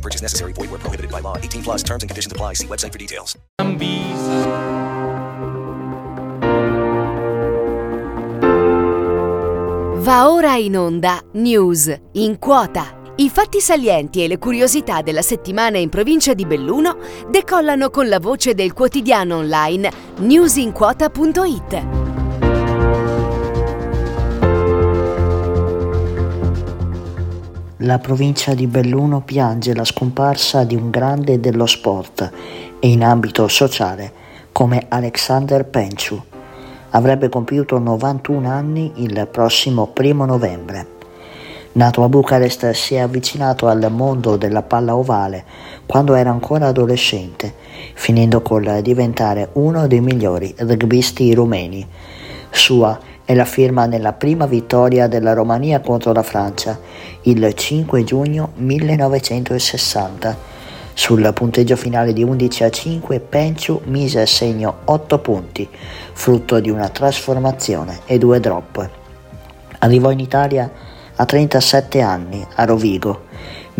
Purchase 0.00 0.22
necessary. 0.22 0.52
Void 0.54 0.70
where 0.70 0.80
prohibited 0.80 1.10
by 1.10 1.20
law. 1.20 1.36
18 1.36 1.62
plus 1.62 1.82
terms 1.82 2.02
and 2.02 2.08
conditions 2.08 2.32
apply. 2.32 2.54
See 2.54 2.66
website 2.66 2.92
for 2.92 2.98
details. 2.98 3.36
Va 10.02 10.30
ora 10.30 10.56
in 10.56 10.76
onda 10.76 11.20
News 11.32 11.94
in 12.12 12.38
quota. 12.38 12.98
I 13.16 13.28
fatti 13.28 13.60
salienti 13.60 14.24
e 14.24 14.28
le 14.28 14.38
curiosità 14.38 15.02
della 15.02 15.20
settimana 15.20 15.76
in 15.76 15.90
provincia 15.90 16.32
di 16.32 16.46
Belluno 16.46 16.96
decollano 17.28 17.90
con 17.90 18.08
la 18.08 18.18
voce 18.18 18.54
del 18.54 18.72
quotidiano 18.72 19.36
online 19.36 19.92
newsinquota.it. 20.20 21.99
La 27.82 27.98
provincia 27.98 28.52
di 28.52 28.66
Belluno 28.66 29.22
piange 29.22 29.74
la 29.74 29.86
scomparsa 29.86 30.64
di 30.64 30.74
un 30.74 30.90
grande 30.90 31.40
dello 31.40 31.64
sport 31.64 32.30
e 32.78 32.88
in 32.88 33.02
ambito 33.02 33.48
sociale 33.48 34.12
come 34.52 34.84
Alexander 34.86 35.64
Penciu. 35.64 36.22
Avrebbe 36.90 37.30
compiuto 37.30 37.78
91 37.78 38.46
anni 38.46 38.92
il 38.96 39.26
prossimo 39.32 39.86
primo 39.86 40.26
novembre. 40.26 40.86
Nato 41.72 42.04
a 42.04 42.10
Bucarest, 42.10 42.68
si 42.72 42.96
è 42.96 42.98
avvicinato 42.98 43.66
al 43.66 43.90
mondo 43.90 44.36
della 44.36 44.62
palla 44.62 44.94
ovale 44.94 45.44
quando 45.86 46.14
era 46.14 46.28
ancora 46.28 46.66
adolescente, 46.66 47.54
finendo 47.94 48.42
col 48.42 48.80
diventare 48.82 49.48
uno 49.54 49.86
dei 49.86 50.02
migliori 50.02 50.54
rugbisti 50.58 51.32
rumeni. 51.32 51.86
Sua 52.50 53.08
è 53.30 53.34
la 53.34 53.44
firma 53.44 53.86
nella 53.86 54.12
prima 54.12 54.44
vittoria 54.46 55.06
della 55.06 55.34
Romania 55.34 55.78
contro 55.78 56.12
la 56.12 56.24
Francia, 56.24 56.76
il 57.22 57.54
5 57.54 58.02
giugno 58.02 58.50
1960. 58.56 60.36
Sul 60.94 61.30
punteggio 61.32 61.76
finale 61.76 62.12
di 62.12 62.24
11 62.24 62.64
a 62.64 62.70
5 62.70 63.20
Penciu 63.20 63.82
mise 63.84 64.22
a 64.22 64.26
segno 64.26 64.78
8 64.84 65.18
punti, 65.20 65.68
frutto 66.12 66.58
di 66.58 66.70
una 66.70 66.88
trasformazione 66.88 68.00
e 68.04 68.18
due 68.18 68.40
drop. 68.40 68.90
Arrivò 69.78 70.10
in 70.10 70.18
Italia 70.18 70.68
a 71.14 71.24
37 71.24 72.00
anni 72.00 72.44
a 72.56 72.64
Rovigo, 72.64 73.26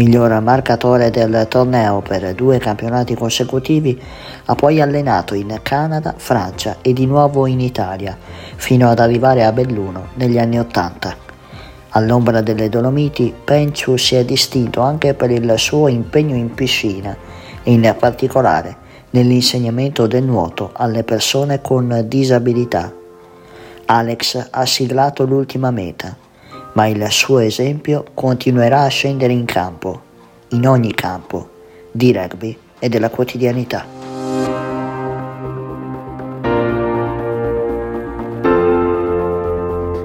miglior 0.00 0.40
marcatore 0.40 1.10
del 1.10 1.44
torneo 1.46 2.00
per 2.00 2.34
due 2.34 2.56
campionati 2.56 3.14
consecutivi, 3.14 4.00
ha 4.46 4.54
poi 4.54 4.80
allenato 4.80 5.34
in 5.34 5.58
Canada, 5.60 6.14
Francia 6.16 6.78
e 6.80 6.94
di 6.94 7.04
nuovo 7.04 7.46
in 7.46 7.60
Italia, 7.60 8.16
fino 8.56 8.88
ad 8.88 8.98
arrivare 8.98 9.44
a 9.44 9.52
Belluno 9.52 10.06
negli 10.14 10.38
anni 10.38 10.58
Ottanta. 10.58 11.14
All'ombra 11.90 12.40
delle 12.40 12.70
Dolomiti, 12.70 13.34
Penciu 13.44 13.98
si 13.98 14.14
è 14.14 14.24
distinto 14.24 14.80
anche 14.80 15.12
per 15.12 15.30
il 15.30 15.52
suo 15.58 15.88
impegno 15.88 16.34
in 16.34 16.54
piscina 16.54 17.14
e 17.62 17.70
in 17.70 17.94
particolare 17.98 18.76
nell'insegnamento 19.10 20.06
del 20.06 20.24
nuoto 20.24 20.70
alle 20.72 21.04
persone 21.04 21.60
con 21.60 22.06
disabilità. 22.06 22.90
Alex 23.84 24.48
ha 24.50 24.64
siglato 24.64 25.26
l'ultima 25.26 25.70
meta, 25.70 26.16
ma 26.72 26.86
il 26.86 27.06
suo 27.10 27.38
esempio 27.38 28.04
continuerà 28.14 28.82
a 28.82 28.88
scendere 28.88 29.32
in 29.32 29.44
campo, 29.44 30.02
in 30.50 30.66
ogni 30.66 30.94
campo, 30.94 31.48
di 31.90 32.12
rugby 32.12 32.56
e 32.78 32.88
della 32.88 33.10
quotidianità. 33.10 33.98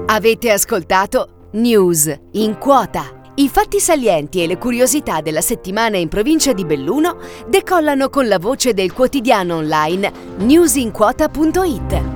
Avete 0.06 0.50
ascoltato 0.50 1.28
News 1.52 2.14
in 2.32 2.58
quota. 2.58 3.32
I 3.34 3.48
fatti 3.48 3.80
salienti 3.80 4.42
e 4.42 4.46
le 4.46 4.56
curiosità 4.56 5.20
della 5.20 5.42
settimana 5.42 5.98
in 5.98 6.08
provincia 6.08 6.54
di 6.54 6.64
Belluno 6.64 7.18
decollano 7.46 8.08
con 8.08 8.26
la 8.26 8.38
voce 8.38 8.72
del 8.72 8.94
quotidiano 8.94 9.56
online 9.56 10.10
newsinquota.it. 10.38 12.15